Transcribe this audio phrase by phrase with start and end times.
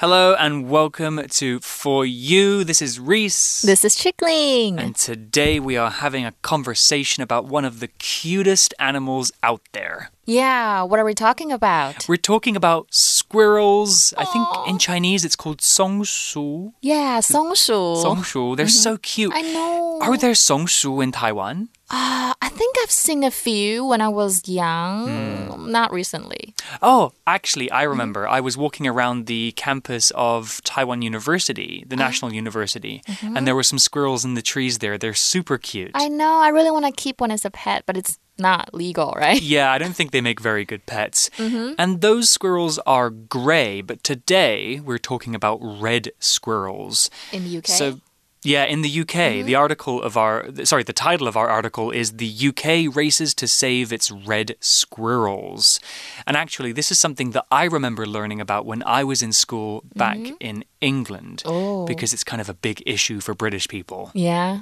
[0.00, 2.62] Hello and welcome to For You.
[2.62, 3.62] This is Reese.
[3.62, 4.78] This is Chickling.
[4.78, 10.12] And today we are having a conversation about one of the cutest animals out there.
[10.28, 12.06] Yeah, what are we talking about?
[12.06, 14.12] We're talking about squirrels.
[14.18, 16.72] I think in Chinese it's called songshu.
[16.82, 17.96] Yeah, 松鼠.
[18.04, 18.54] Songshu.
[18.54, 19.32] They're so cute.
[19.34, 19.98] I know.
[20.02, 21.70] Are there songshu in Taiwan?
[21.90, 25.72] Uh, I think I've seen a few when I was young, Hmm.
[25.72, 26.54] not recently.
[26.82, 28.28] Oh, actually, I remember.
[28.28, 33.62] I was walking around the campus of Taiwan University, the National University, and there were
[33.64, 34.98] some squirrels in the trees there.
[34.98, 35.92] They're super cute.
[35.94, 39.14] I know, I really want to keep one as a pet, but it's not legal,
[39.16, 39.40] right?
[39.40, 41.30] Yeah, I don't think they make very good pets.
[41.36, 41.74] Mm-hmm.
[41.78, 47.10] And those squirrels are gray, but today we're talking about red squirrels.
[47.32, 47.66] In the UK.
[47.66, 48.00] So,
[48.44, 52.12] yeah, in the UK, the article of our sorry, the title of our article is
[52.12, 55.80] "The UK races to save its red squirrels."
[56.26, 59.82] And actually, this is something that I remember learning about when I was in school
[59.94, 61.84] back in England Oh.
[61.86, 64.10] because it's kind of a big issue for British people.
[64.14, 64.60] yeah.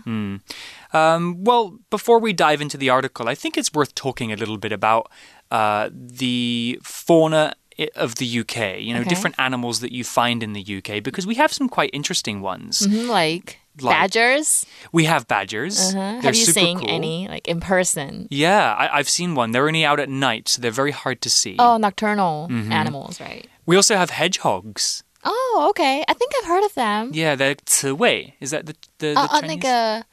[0.93, 4.57] Um, well, before we dive into the article, I think it's worth talking a little
[4.59, 5.11] bit about
[5.51, 7.55] uh, the fauna
[7.95, 9.09] of the UK, you know, Okay.
[9.11, 12.81] different animals that you find in the UK, because we have some quite interesting ones.
[12.87, 14.66] Mhm, Like, Like- badgers.
[14.92, 15.80] We have badgers.
[15.80, 16.20] Uh-huh.
[16.22, 16.90] They're Have you super seen cool.
[16.90, 18.28] any, like, in person?
[18.30, 19.52] Yeah, I, I've seen one.
[19.52, 21.56] They're only out at night, so they're very hard to see.
[21.58, 22.72] Oh, nocturnal Mm-hmm.
[22.72, 23.48] animals, right?
[23.66, 25.04] We also have hedgehogs.
[25.24, 26.04] Oh, okay.
[26.08, 27.12] I think I've heard of them.
[27.14, 28.34] Yeah, they're 刺猬.
[28.42, 29.62] Is that the the, the 哦哦，那 Chinese?
[29.62, 30.04] 个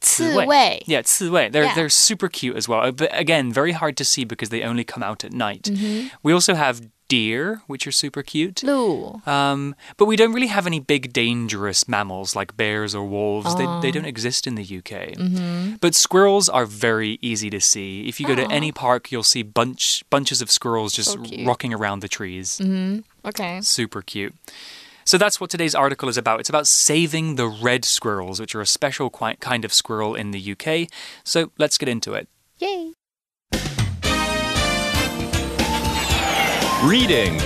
[0.00, 0.82] 刺猬。
[0.86, 1.48] Yeah, 刺猬.
[1.48, 1.74] They're Yeah.
[1.74, 2.80] they're super cute as well.
[2.82, 5.62] Uh, But again, very hard to see because they only come out at night.
[5.70, 6.08] Mm-hmm.
[6.22, 8.63] We also have deer, which are super cute.
[8.63, 13.55] 鹿 Um, but we don't really have any big dangerous mammals like bears or wolves.
[13.55, 13.81] They, Oh.
[13.81, 15.15] they don't exist in the UK.
[15.15, 15.75] Mm-hmm.
[15.79, 18.07] But squirrels are very easy to see.
[18.07, 21.73] If you go to any park, you'll see bunch bunches of squirrels just So rocking
[21.73, 22.59] around the trees.
[23.25, 23.61] Okay.
[23.61, 24.33] Super cute.
[25.05, 26.41] So that's what today's article is about.
[26.41, 30.41] It's about saving the red squirrels, which are a special kind of squirrel in the
[30.53, 30.89] UK.
[31.23, 32.27] So let's get into it.
[36.83, 37.37] Reading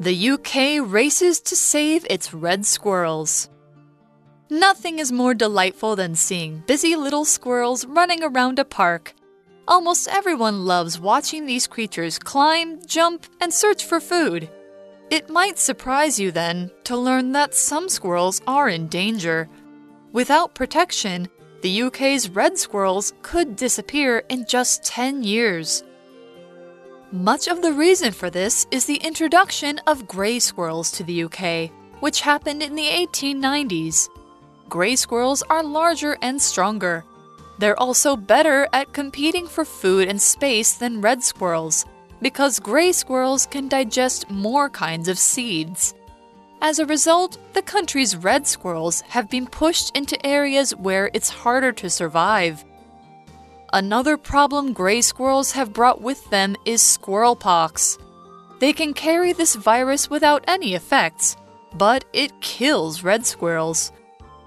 [0.00, 3.50] The UK races to save its red squirrels.
[4.48, 9.12] Nothing is more delightful than seeing busy little squirrels running around a park.
[9.68, 14.48] Almost everyone loves watching these creatures climb, jump, and search for food.
[15.10, 19.50] It might surprise you then to learn that some squirrels are in danger.
[20.12, 21.28] Without protection,
[21.64, 25.82] the UK's red squirrels could disappear in just 10 years.
[27.10, 31.70] Much of the reason for this is the introduction of grey squirrels to the UK,
[32.00, 34.10] which happened in the 1890s.
[34.68, 37.02] Grey squirrels are larger and stronger.
[37.58, 41.86] They're also better at competing for food and space than red squirrels,
[42.20, 45.94] because grey squirrels can digest more kinds of seeds.
[46.64, 51.72] As a result, the country's red squirrels have been pushed into areas where it's harder
[51.72, 52.64] to survive.
[53.74, 57.98] Another problem gray squirrels have brought with them is squirrel pox.
[58.60, 61.36] They can carry this virus without any effects,
[61.74, 63.92] but it kills red squirrels.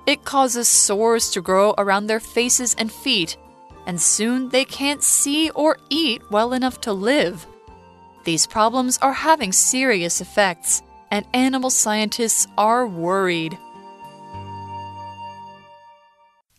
[0.08, 3.38] It causes sores to grow around their faces and feet,
[3.86, 7.46] and soon they can't see or eat well enough to live.
[8.24, 13.58] These problems are having serious effects, and animal scientists are worried.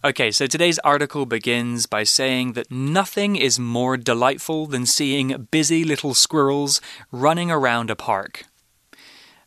[0.05, 5.83] Okay, so today's article begins by saying that nothing is more delightful than seeing busy
[5.83, 8.45] little squirrels running around a park.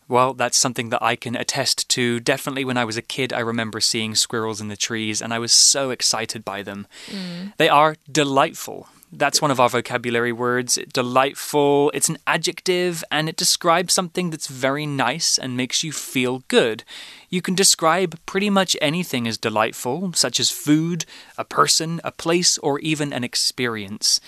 [0.10, 2.20] Well, that's something that I can attest to.
[2.20, 5.40] Definitely when I was a kid, I remember seeing squirrels in the trees and I
[5.40, 6.86] was so excited by them.
[7.08, 7.54] Mm.
[7.56, 8.90] They are delightful.
[9.14, 10.80] That's one of our vocabulary words.
[10.94, 11.92] Delightful.
[11.94, 16.86] It's an adjective and it describes something that's very nice and makes you feel good.
[17.30, 21.06] You can describe pretty much anything as delightful, such as food,
[21.38, 24.22] a person, a place, or even an experience.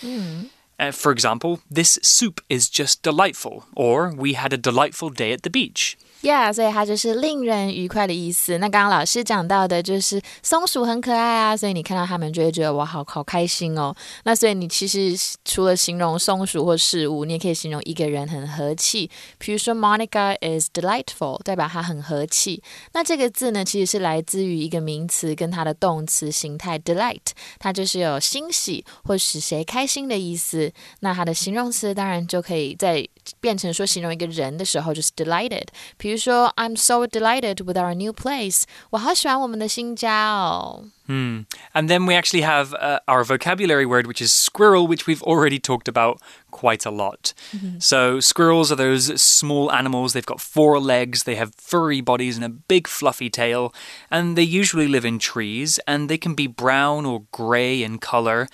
[0.79, 5.43] Uh, for example, this soup is just delightful, or we had a delightful day at
[5.43, 5.97] the beach.
[6.23, 8.57] Yeah，所以它就是令人愉快的意思。
[8.57, 13.93] 那刚刚老师讲到的就是松鼠很可爱啊，所以你看到它们就会觉得哇，好好开心哦。
[14.23, 19.09] 那所以你其实除了形容松鼠或事物，你也可以形容一个人很和气。
[19.37, 22.61] 比如说，Monica is delightful，代表她很和气。
[22.93, 27.19] 那这个字呢，其实是来自于一个名词跟它的动词形态 delight，
[27.59, 30.43] 它就是有欣喜或使谁开心的意思。
[30.43, 30.69] 思。
[30.99, 33.07] 那它的形容词当然就可以在
[33.39, 35.63] 变成说形容一个人的时候，就是 delighted。
[35.95, 38.64] 比如说，I'm so delighted with our new place。
[38.90, 40.84] 我好喜欢我们的新家哦。
[41.06, 41.46] Hmm.
[41.72, 45.58] And then we actually have uh, our vocabulary word, which is squirrel, which we've already
[45.58, 46.18] talked about
[46.50, 47.32] quite a lot.
[47.52, 47.78] Mm-hmm.
[47.80, 50.12] So, squirrels are those small animals.
[50.12, 53.72] They've got four legs, they have furry bodies and a big fluffy tail,
[54.10, 58.48] and they usually live in trees, and they can be brown or grey in color.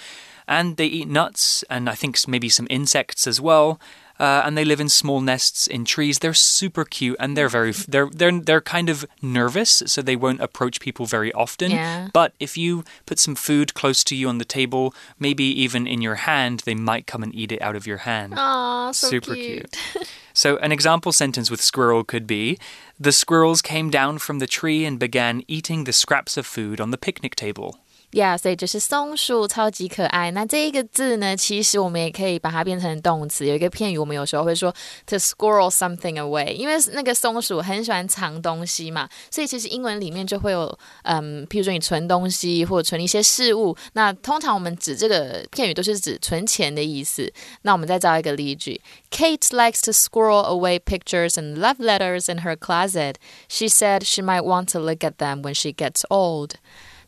[0.46, 3.80] And they eat nuts and I think maybe some insects as well
[4.19, 6.19] uh, and they live in small nests in trees.
[6.19, 10.41] They're super cute, and they're very they're they're they're kind of nervous, so they won't
[10.41, 11.71] approach people very often.
[11.71, 12.09] Yeah.
[12.13, 16.01] But if you put some food close to you on the table, maybe even in
[16.01, 18.33] your hand, they might come and eat it out of your hand.
[18.37, 19.77] Aw, so super cute.
[20.31, 22.57] So, an example sentence with squirrel could be
[22.97, 26.91] The squirrels came down from the tree and began eating the scraps of food on
[26.91, 27.79] the picnic table.
[28.11, 30.31] Yeah，所以就是松鼠超级可爱。
[30.31, 33.45] 那这一个字呢，其实我们也可以把它变成动词。
[33.45, 34.73] 有一个片语，我们有时候会说
[35.05, 43.77] to squirrel something away，因为那个松鼠很喜欢藏东西嘛，所以其实英文里面就会有，嗯，譬如说你存东西或者存一些事物。
[43.93, 47.31] 那通常我们指这个片语都是指存钱的意思。
[47.61, 53.17] 那我们再造一个例句：Kate likes to squirrel away pictures and love letters in her closet.
[53.47, 56.53] She said she might want to look at them when she gets old.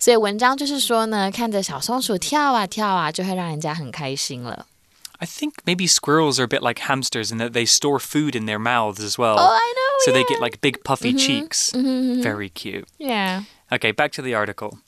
[0.01, 4.67] 所以文章就是说呢，看着小松鼠跳啊跳啊，就会让人家很开心了。
[5.19, 8.59] I think maybe squirrels are a bit like hamsters in that they store food in their
[8.59, 9.37] mouths as well.
[9.39, 10.05] Oh, I know.
[10.05, 10.37] So they yeah.
[10.37, 11.73] get like big puffy cheeks.
[11.73, 12.87] Very cute.
[12.99, 13.45] yeah.
[13.73, 14.79] Okay, back to the article.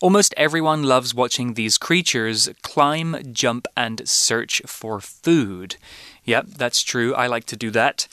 [0.00, 5.76] Almost everyone loves watching these creatures climb, jump, and search for food.
[6.24, 7.14] Yep, that's true.
[7.14, 8.08] I like to do that.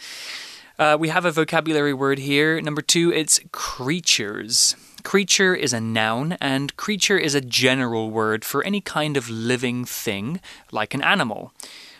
[0.78, 2.62] Uh, we have a vocabulary word here.
[2.62, 4.76] Number two, it's creatures.
[5.03, 9.85] Creature is a noun, and creature is a general word for any kind of living
[9.85, 10.41] thing,
[10.73, 11.53] like an animal.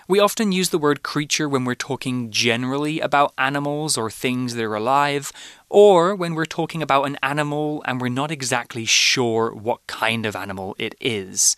[0.07, 4.65] We often use the word creature when we're talking generally about animals or things that
[4.65, 5.33] are alive,
[5.69, 10.37] or when we're talking about an animal and we're not exactly sure what kind of
[10.37, 11.57] animal it is.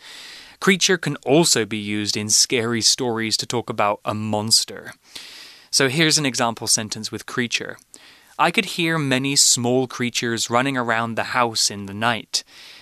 [0.61, 4.93] Creature can also be used in scary stories to talk about a monster.
[5.71, 7.79] So here's an example sentence with creature.
[8.42, 12.42] I could hear many small creatures running around the house in the night.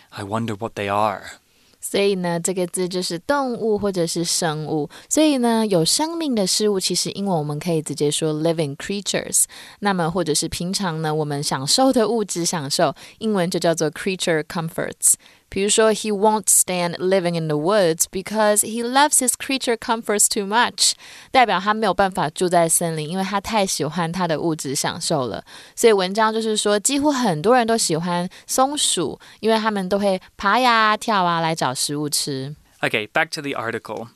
[0.10, 1.40] I wonder what they are.
[1.80, 4.90] 所以呢，这个字就是动物或者是生物。
[5.08, 9.44] 所以呢，有生命的事物，其实英文我们可以直接说 living creatures。
[9.80, 15.14] 那么，或者是平常呢，我们享受的物质享受，英文就叫做 creature comforts。
[15.50, 20.94] 比如说，He won't stand living in the woods because he loves his creature comforts too much，
[21.32, 25.44] 代表他没有办法住在森林，因为他太喜欢他的物质享受了。
[25.76, 32.56] 所以文章就是说，几乎很多人都喜欢松鼠，因为他们都会爬呀、跳啊来找食物吃。
[32.82, 34.10] Okay, back to the article.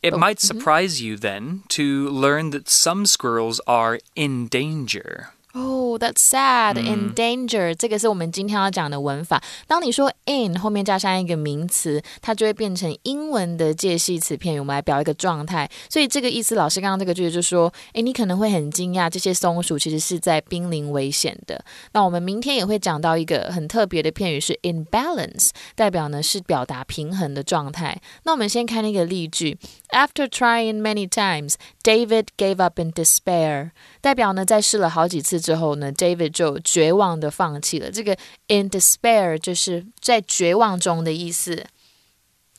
[0.00, 5.26] It might surprise you then to learn that some squirrels are in danger.
[5.55, 6.79] Oh, that's sad.
[6.79, 9.39] In danger，、这个是我们今天要讲的文法。
[9.67, 15.69] 当你说 in 后面加上一个名词，它就会变成英文的介系词片语，我们来表一个状态。
[15.87, 21.63] 所以这个意思，老师刚刚这个句子就说：诶，你可能会很惊讶，这些松鼠其实是在濒临危险的。
[21.91, 28.01] 那我们明天也会讲到一个很特别的片语是 in balance，代表呢是表达平衡的状态。
[28.23, 29.59] 那我们先看那个例句
[29.89, 31.53] ：After trying many times,
[31.83, 33.69] David gave up in despair。
[34.02, 37.90] 代表呢在试了好几次之后呢，David 就绝望的放弃了。
[37.90, 38.16] 这个
[38.48, 41.66] in despair 就是在绝望中的意思。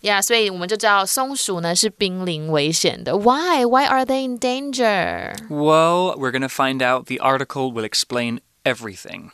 [0.02, 3.18] 呀、yeah,，所以我们就知道松鼠呢是濒临危险的。
[3.18, 3.66] Why?
[3.66, 5.36] Why are they in danger?
[5.50, 7.08] Well, we're going to find out.
[7.08, 9.32] The article will explain everything.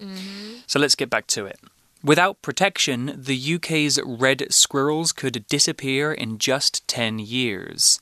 [0.65, 1.57] So let's get back to it.
[2.03, 8.00] Without protection, the UK's red squirrels could disappear in just 10 years.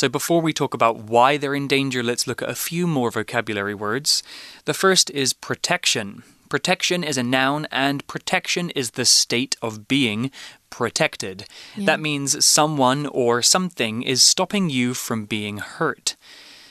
[0.00, 3.10] So, before we talk about why they're in danger, let's look at a few more
[3.10, 4.22] vocabulary words.
[4.64, 6.22] The first is protection.
[6.48, 10.30] Protection is a noun, and protection is the state of being
[10.70, 11.44] protected.
[11.76, 16.16] That means someone or something is stopping you from being hurt.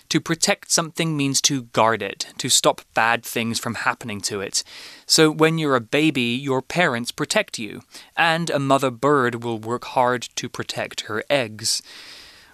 [0.10, 4.64] To protect something means to guard it, to stop bad things from happening to it.
[5.06, 7.84] So when you're a baby, your parents protect you,
[8.18, 11.84] and a mother bird will work hard to protect her eggs.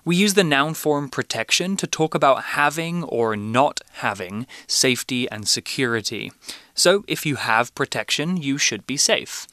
[0.05, 5.47] We use the noun form protection to talk about having or not having safety and
[5.47, 6.31] security.
[6.75, 9.47] So if you have protection, you should be safe.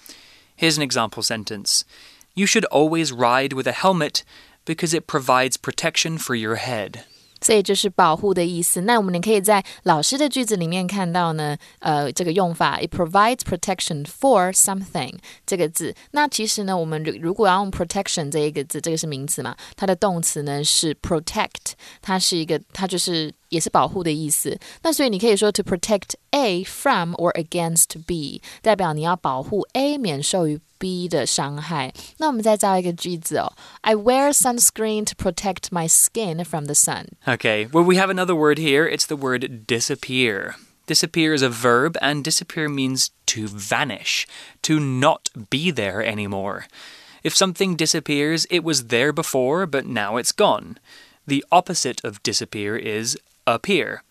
[0.54, 1.86] Here's an example sentence
[2.34, 4.24] You should always ride with a helmet
[4.66, 7.04] because it provides protection for your head.
[7.42, 8.80] 所以就是保护的意思。
[8.82, 15.94] 那我们也可以在老师的句子里面看到呢，呃，这个用法，it provides protection for something 这个字。
[16.12, 24.59] 那其实呢，我们如果要用 protection 这一个字，这个是名词嘛，它的动词呢是 protect，它是一个，它就是也是保护的意思。
[24.83, 31.93] 那所以你可以说 to protect A from or against B，代表你要保护 A 免受于 B 的伤害。
[32.17, 37.07] 那我们再造一个句子哦，I wear sunscreen to protect my skin from the sun.
[37.25, 38.87] Okay, well, we have another word here.
[38.87, 40.55] It's the word disappear.
[40.85, 44.25] Disappear is a verb, and disappear means to vanish,
[44.61, 46.67] to not be there anymore.
[47.23, 50.77] If something disappears, it was there before, but now it's gone.
[51.25, 54.02] The opposite of disappear is appear.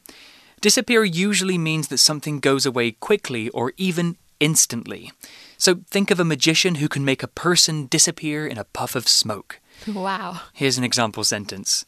[0.62, 5.12] Disappear usually means that something goes away quickly or even instantly.
[5.58, 9.08] So think of a magician who can make a person disappear in a puff of
[9.08, 9.60] smoke.
[9.88, 10.42] Wow.
[10.54, 11.86] Here's an example sentence.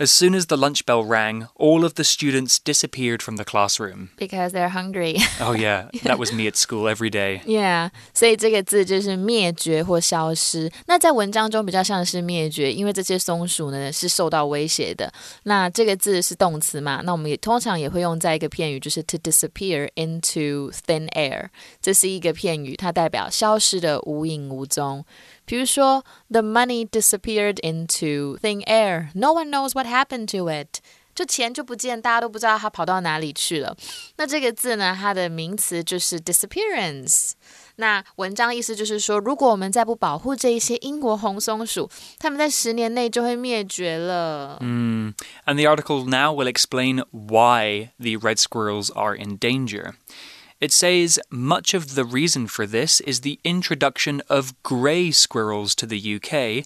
[0.00, 4.10] As soon as the lunch bell rang, all of the students disappeared from the classroom.
[4.16, 5.18] Because they're hungry.
[5.40, 7.40] oh, yeah, that was me at school every day.
[7.44, 10.70] Yeah，所以这个字就是灭绝或消失。
[10.86, 15.12] 那在文章中比较像是灭绝，因为这些松鼠呢是受到威胁的。
[15.42, 17.00] 那这个字是动词嘛？
[17.02, 21.48] 那我们也通常也会用在一个片语，就是 to disappear into thin air。
[21.82, 25.04] 这是一个片语，它代表消失的无影无踪。
[25.44, 29.08] 比如说，the money disappeared into thin air.
[29.14, 30.80] No one knows what happened to it.
[31.14, 33.76] 就钱就不见，大家都不知道它跑到哪里去了。
[34.18, 37.32] 那这个字呢，它的名词就是 disappearance。
[37.74, 41.90] 那文章意思就是说，如果我们再不保护这一些英国红松鼠，
[42.20, 44.58] 它们在十年内就会灭绝了。
[44.60, 45.12] 嗯，
[45.44, 49.94] and the article now will explain why the red squirrels are in danger.
[50.63, 55.85] It says much of the reason for this is the introduction of grey squirrels to
[55.85, 56.65] the UK,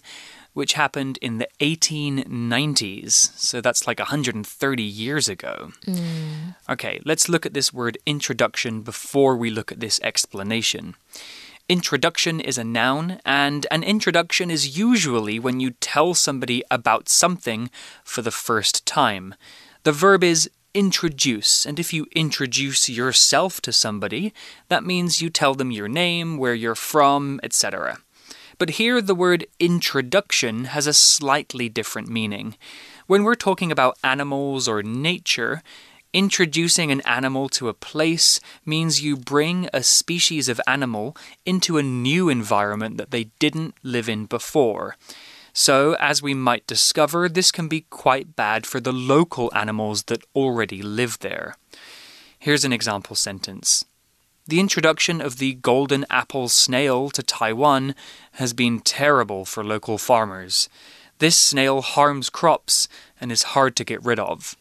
[0.52, 3.10] which happened in the 1890s.
[3.36, 5.72] So that's like 130 years ago.
[5.84, 6.54] Mm.
[6.70, 10.94] Okay, let's look at this word introduction before we look at this explanation.
[11.68, 17.68] Introduction is a noun, and an introduction is usually when you tell somebody about something
[18.04, 19.34] for the first time.
[19.82, 21.66] The verb is introduce.
[21.66, 24.32] And if you introduce yourself to somebody,
[24.68, 27.98] that means you tell them your name, where you're from, etc.
[28.58, 32.56] But here the word introduction has a slightly different meaning.
[33.06, 35.62] When we're talking about animals or nature,
[36.14, 41.82] Introducing an animal to a place means you bring a species of animal into a
[41.82, 44.96] new environment that they didn't live in before.
[45.60, 50.22] So, as we might discover, this can be quite bad for the local animals that
[50.32, 51.56] already live there.
[52.38, 53.84] Here's an example sentence.
[54.46, 57.96] The introduction of the golden apple snail to Taiwan
[58.34, 60.68] has been terrible for local farmers.
[61.18, 62.86] This snail harms crops
[63.20, 64.54] and is hard to get rid of.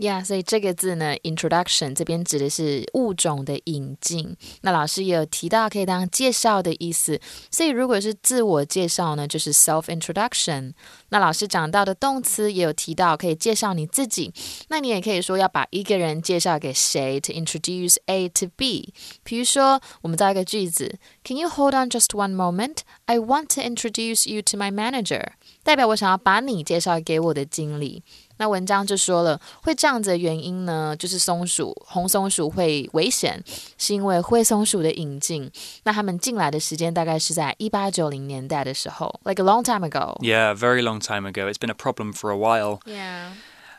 [0.00, 4.34] 呀，所以这个字呢，introduction 这边指的是物种的引进。
[4.62, 10.72] 那老师也有提到可以当介绍的意思，所以如果是自我介绍呢，就是 self introduction。
[11.10, 14.32] 那老师讲到的动词也有提到可以介绍你自己，
[14.68, 18.94] 那你也可以说要把一个人介绍给谁，to introduce A to B。
[19.22, 22.78] 比如说，我们造一个句子，Can you hold on just one moment?
[23.04, 25.32] I want to introduce you to my manager。
[25.62, 28.02] 代表我想要把你介绍给我的经理。
[28.39, 33.41] 那文章就说了，会这样子的原因呢，就是松鼠红松鼠会危险，
[33.77, 35.49] 是因为灰松鼠的引进。
[35.83, 40.17] 那他们进来的时间大概是在一八九零年代的时候，like a long time ago.
[40.19, 41.49] Yeah, very long time ago.
[41.49, 42.79] It's been a problem for a while.
[42.85, 43.31] Yeah.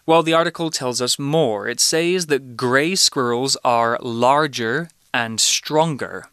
[0.06, 1.68] Well, the article tells us more.
[1.68, 6.30] It says that gray squirrels are larger and stronger.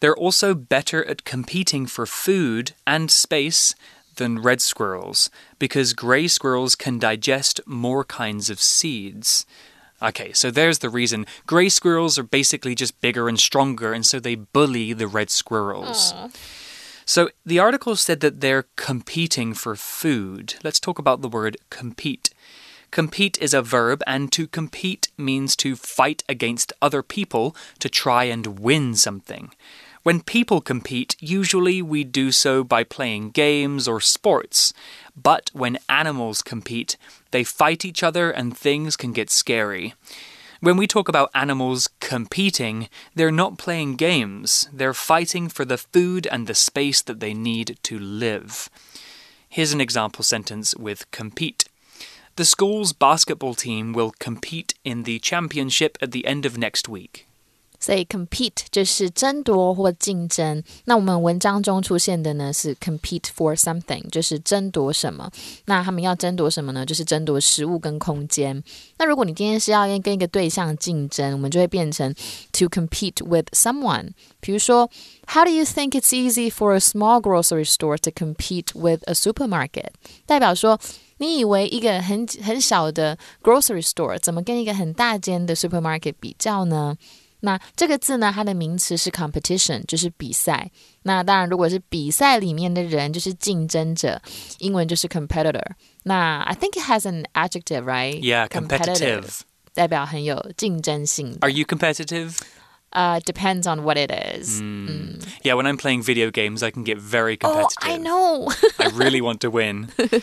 [0.00, 3.74] They're also better at competing for food and space
[4.19, 9.47] than red squirrels because gray squirrels can digest more kinds of seeds.
[10.01, 11.25] Okay, so there's the reason.
[11.47, 16.13] Gray squirrels are basically just bigger and stronger, and so they bully the red squirrels.
[16.13, 16.35] Aww.
[17.05, 20.53] So the article said that they're competing for food.
[20.63, 22.29] Let's talk about the word compete.
[22.91, 28.25] Compete is a verb, and to compete means to fight against other people to try
[28.25, 29.51] and win something.
[30.03, 34.73] When people compete, usually we do so by playing games or sports.
[35.15, 36.95] But when animals compete,
[37.31, 39.93] they fight each other and things can get scary.
[40.61, 46.27] When we talk about animals competing, they're not playing games, they're fighting for the food
[46.27, 48.69] and the space that they need to live.
[49.47, 51.65] Here's an example sentence with compete.
[52.35, 57.28] The school's basketball team will compete in the championship at the end of next week.
[57.80, 60.62] 所以 compete 就是争夺或竞争。
[60.86, 65.30] 那我们文章中出现的呢是 compete for something，就是争夺什么。
[65.66, 66.86] 那他们要争夺什么呢？
[66.86, 68.62] 就是争夺食物跟空间。
[68.96, 72.10] 那如果你今天是要跟一个对象竞争，我们就会变成
[72.52, 74.12] to compete with someone。
[74.40, 74.88] 比如说，
[75.26, 79.90] How do you think it's easy for a small grocery store to compete with a supermarket？
[80.24, 80.80] 代表说。
[81.18, 86.96] 你以为一个很很小的 grocery store 怎么跟一个很大间的 supermarket 比较呢？
[87.40, 90.70] 那这个字呢，它的名词是 competition，就是比赛。
[91.02, 94.20] 那当然，如果是比赛里面的人，就是竞争者，
[94.58, 95.62] 英文就是 competitor。
[96.04, 98.18] 那 I think it has an adjective, right?
[98.20, 99.40] Yeah, competitive.
[99.74, 101.36] 代表很有竞争性。
[101.40, 102.38] Are you competitive?
[102.92, 104.62] Uh, depends on what it is.
[104.62, 104.86] Mm.
[104.88, 105.18] Mm.
[105.42, 107.76] Yeah, when I'm playing video games, I can get very competitive.
[107.82, 108.52] Oh, I know.
[108.78, 109.88] I really want to win.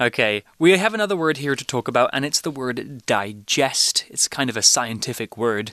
[0.00, 4.06] Okay, we have another word here to talk about, and it's the word digest.
[4.08, 5.72] It's kind of a scientific word.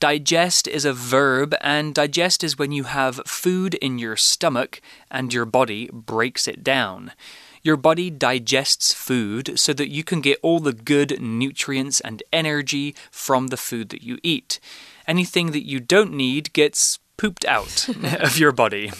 [0.00, 5.34] Digest is a verb, and digest is when you have food in your stomach and
[5.34, 7.12] your body breaks it down.
[7.62, 12.94] Your body digests food so that you can get all the good nutrients and energy
[13.10, 14.60] from the food that you eat.
[15.08, 17.88] Anything that you don't need gets pooped out
[18.20, 18.92] of your body.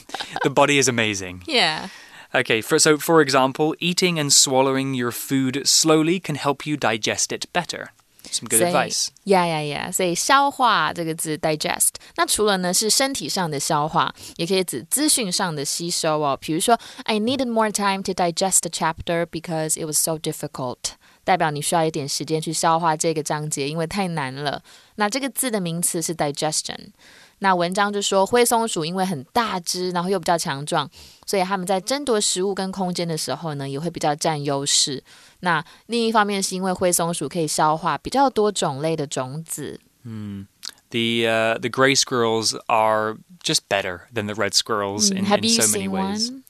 [0.43, 1.45] The body is amazing.
[1.47, 1.91] Yeah.
[2.35, 7.31] Okay, for, so for example, eating and swallowing your food slowly can help you digest
[7.31, 7.93] it better.
[8.32, 9.10] Some good advice.
[9.26, 9.92] Yeah, yeah, yeah.
[9.92, 16.38] 所以消化这个字 digest，那除了呢是身体上的消化，也可以指资讯上的吸收哦。
[16.40, 20.94] 比如说，I needed more time to digest the chapter because it was so difficult。
[21.26, 24.64] 代表你需要一点时间去消化这个章节，因为太难了。
[24.96, 26.92] 那这个字的名词是 digestion。
[27.40, 30.90] 那文章就说灰松鼠因为很大只，然后又比较强壮，
[31.26, 35.04] 所以他们在争夺食物跟空间的时候呢，也会比较占优势。
[35.42, 39.80] 那另一方面是因为灰松鼠可以消化比较多种类的种子。
[40.04, 40.48] 嗯，
[40.90, 45.62] the uh the gray squirrels are just better than the red squirrels in, Have in you
[45.62, 46.30] so many seen ways.
[46.30, 46.44] one?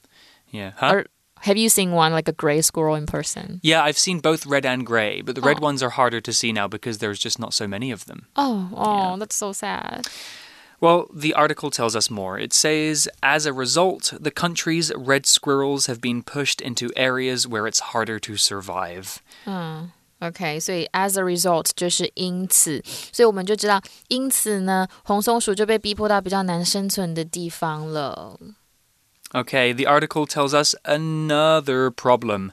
[0.52, 0.72] Yeah.
[0.76, 0.92] Huh?
[0.92, 1.06] Or
[1.42, 3.58] have you seen one like a gray squirrel in person?
[3.62, 5.66] Yeah, I've seen both red and gray, but the red Oh.
[5.66, 8.26] ones are harder to see now because there's just not so many of them.
[8.36, 10.06] Oh, oh, that's so sad.
[10.80, 12.38] Well, the article tells us more.
[12.38, 17.66] It says, as a result, the country's red squirrels have been pushed into areas where
[17.66, 19.22] it's harder to survive.
[19.46, 22.82] 嗯，OK，所以 as a result 就是因此，
[23.12, 28.38] 所以我们就知道，因此呢，红松鼠就被逼迫到比较难生存的地方了。
[29.32, 32.52] Okay, the article tells us another problem.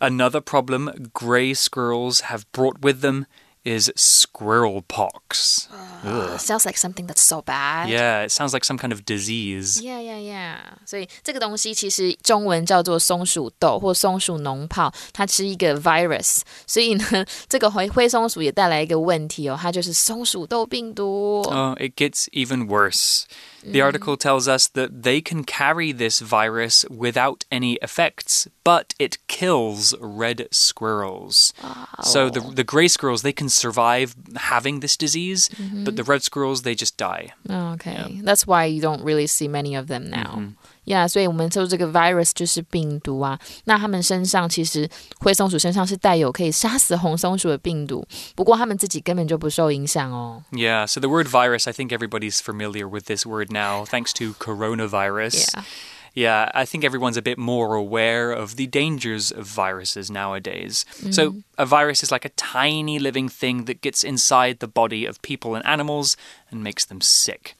[0.00, 3.26] Another problem gray squirrels have brought with them
[3.66, 5.68] is squirrel pox.
[6.04, 6.36] Ugh.
[6.36, 7.88] Sounds like something that's so bad.
[7.88, 9.80] Yeah, it sounds like some kind of disease.
[9.80, 10.56] Yeah, yeah, yeah.
[10.84, 16.40] 所以这个东西其实中文叫做松鼠痘或松鼠脓泡，它是一个 virus。
[16.66, 21.42] 所以呢，这个灰灰松鼠也带来一个问题哦，它就是松鼠痘病毒。
[21.44, 23.26] Oh, it gets even worse.
[23.63, 29.17] The article tells us that they can carry this virus without any effects, but it
[29.27, 31.53] kills red squirrels.
[32.03, 35.95] So the the gray squirrels they can survive having this disease, but mm-hmm.
[35.95, 37.33] the red squirrels they just die.
[37.49, 40.35] Oh, okay, that's why you don't really see many of them now.
[40.37, 40.49] Mm-hmm.
[40.86, 43.38] Yeah，所以我们说这个 virus 就是病毒啊。
[43.64, 44.88] 那它们身上其实
[45.20, 50.42] 灰松鼠身上是带有可以杀死红松鼠的病毒，不过它们自己根本就不受影响哦。
[50.50, 54.34] Yeah, so the word virus, I think everybody's familiar with this word now thanks to
[54.38, 55.54] coronavirus.
[55.54, 55.64] Yeah.
[56.14, 60.84] Yeah, I think everyone's a bit more aware of the dangers of viruses nowadays.
[61.10, 65.22] So, a virus is like a tiny living thing that gets inside the body of
[65.22, 66.18] people and animals
[66.50, 67.56] and makes them sick.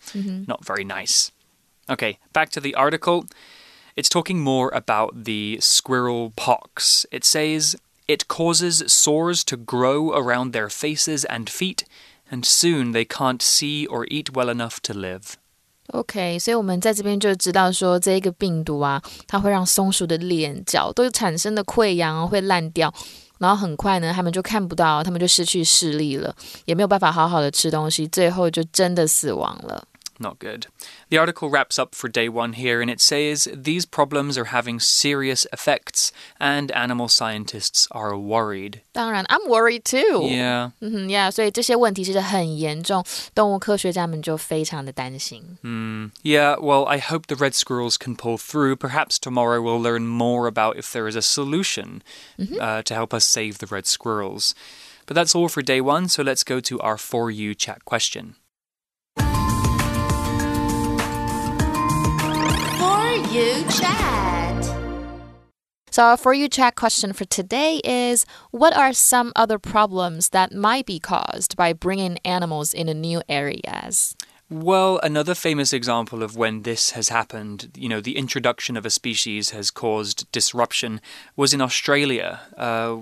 [0.47, 1.31] Not very nice.
[1.89, 3.25] Okay, back to the article.
[3.95, 7.05] It's talking more about the squirrel pox.
[7.11, 7.77] It says
[8.09, 11.85] it causes sores to grow around their faces and feet,
[12.31, 15.35] and soon they can't see or eat well enough to live.
[15.89, 22.95] OK，所以我们在这边就知道说，这一个病毒啊，它会让松鼠的脸、脚都产生的溃疡哦，会烂掉，
[23.39, 29.87] 然后很快呢，它们就看不到，它们就失去视力了，也没有办法好好的吃东西，最后就真的死亡了。
[30.19, 30.67] Not good.
[31.09, 34.79] The article wraps up for day one here and it says these problems are having
[34.79, 38.83] serious effects and animal scientists are worried.
[38.93, 40.29] 当然，I'm worried too。
[40.29, 40.73] Yeah.
[40.81, 43.05] 嗯哼呀，所以这些问题其实很严重，
[43.35, 45.59] 动物科学家们就非常的担心。
[45.63, 48.77] Mm, yeah, well, I hope the red squirrels can pull through.
[48.77, 52.03] Perhaps tomorrow we'll learn more about if there is a solution
[52.39, 54.55] uh, to help us save the red squirrels.
[55.07, 58.37] But that's all for day one, so let's go to our For You chat question.
[63.32, 64.64] You chat.
[65.92, 70.54] So our for you chat question for today is what are some other problems that
[70.54, 74.16] might be caused by bringing animals into new areas?
[74.50, 78.90] Well, another famous example of when this has happened, you know, the introduction of a
[78.90, 81.02] species has caused disruption,
[81.36, 82.40] was in Australia.
[82.56, 82.98] Uh,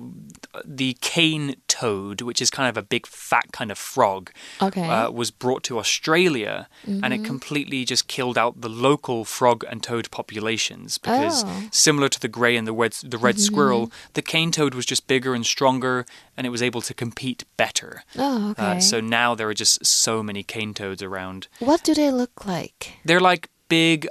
[0.65, 4.31] the cane toad, which is kind of a big fat kind of frog,
[4.61, 4.87] Okay.
[4.89, 7.13] uh, was brought to Australia and Mm-hmm.
[7.13, 11.47] it completely just killed out the local frog and toad populations because, Oh.
[11.47, 11.67] Mm-hmm.
[11.71, 15.07] similar to the grey and the red, the red squirrel, the cane toad was just
[15.07, 16.05] bigger and stronger
[16.37, 18.03] and it was able to compete better.
[18.19, 18.77] oh, okay.
[18.77, 21.49] Uh, so now there are just so many cane toads around.
[21.61, 22.95] what do they look like?
[23.05, 24.07] They're like big,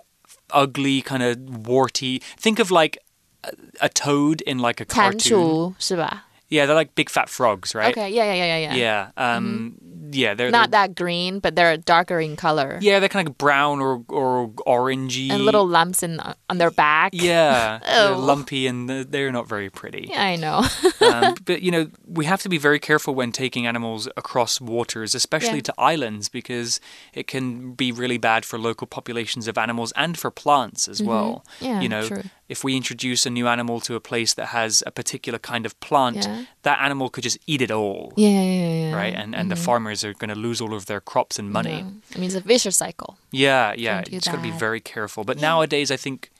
[0.51, 2.19] ugly, kind of warty.
[2.37, 2.97] Think of like
[3.43, 5.39] a, a toad in like a 蟾 cartoon.
[5.39, 7.90] 蜍是吧 Yeah, they're like big fat frogs, right?
[7.96, 8.74] Okay, yeah, yeah, yeah, yeah.
[8.74, 9.36] Yeah.
[9.36, 9.78] Um,
[10.14, 12.78] Yeah, they're Not they're, that green, but they're a darker in color.
[12.80, 15.30] Yeah, they're kind of brown or or orangey.
[15.30, 17.10] And little lumps in on their back.
[17.12, 20.06] Yeah, they're lumpy and they're- not very pretty.
[20.10, 20.62] Yeah, I know.
[21.00, 25.14] um, but you know, we have to be very careful when taking animals across waters,
[25.14, 25.72] especially Yeah.
[25.72, 26.78] to islands, because
[27.14, 31.44] it can be really bad for local populations of animals and for plants as well.
[31.58, 31.64] Mm-hmm.
[31.64, 32.22] Yeah, you know, true.
[32.48, 35.72] if we introduce a new animal to a place that has a particular kind of
[35.80, 36.44] plant, Yeah.
[36.62, 38.94] that animal could just eat it all, yeah, yeah, yeah, yeah.
[38.94, 39.14] right?
[39.14, 41.78] And and the farmers are going to lose all of their crops and money.
[41.78, 42.14] Yeah.
[42.14, 43.16] I mean, it's a vicious cycle.
[43.30, 44.02] Yeah, yeah.
[44.02, 45.24] Don't It's got to be very careful.
[45.24, 46.30] But nowadays, I think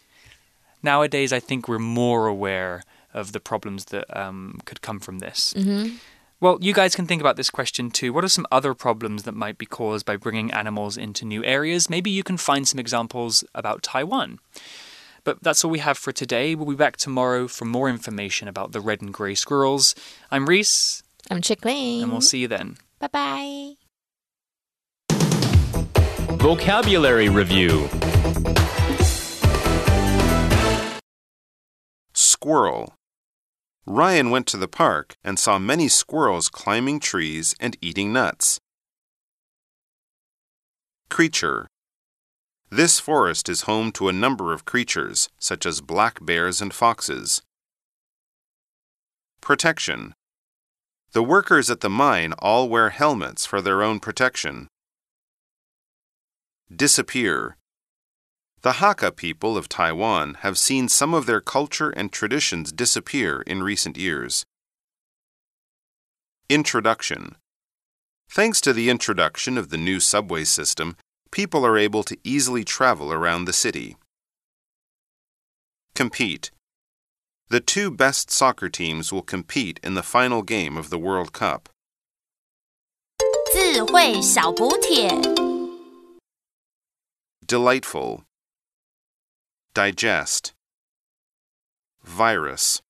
[0.83, 5.55] nowadays I think we're more aware of the problems that um, could come from this.
[5.57, 5.97] Mm-hmm.
[6.41, 8.13] Well, you guys can think about this question too.
[8.13, 11.89] What are some other problems that might be caused by bringing animals into new areas?
[11.89, 14.41] Maybe you can find some examples about Taiwan.
[15.23, 16.55] But that's all we have for today.
[16.55, 19.95] We'll be back tomorrow for more information about the red and grey squirrels.
[20.31, 22.03] I'm Reese, I'm Chickling.
[22.03, 22.77] and we'll see you then.
[23.13, 23.77] Bye
[25.09, 25.17] bye.
[26.37, 27.89] Vocabulary Review
[32.15, 32.95] Squirrel.
[33.87, 38.59] Ryan went to the park and saw many squirrels climbing trees and eating nuts.
[41.11, 41.67] Creature.
[42.71, 47.43] This forest is home to a number of creatures, such as black bears and foxes.
[49.43, 50.15] Protection.
[51.15, 54.67] The workers at the mine all wear helmets for their own protection.
[56.75, 57.57] Disappear.
[58.63, 63.63] The Hakka people of Taiwan have seen some of their culture and traditions disappear in
[63.63, 64.45] recent years.
[66.49, 67.37] Introduction
[68.29, 70.97] Thanks to the introduction of the new subway system,
[71.31, 73.97] people are able to easily travel around the city.
[75.95, 76.51] Compete
[77.50, 81.70] The two best soccer teams will compete in the final game of the World Cup.
[83.52, 85.10] 智慧小补帖。
[87.48, 88.22] Delightful.
[89.74, 90.54] Digest.
[92.04, 92.82] Virus.